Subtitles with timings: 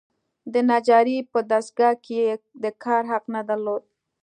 [0.53, 2.31] د نجارۍ په دستګاه کې یې
[2.63, 3.83] د کار حق نه درلود.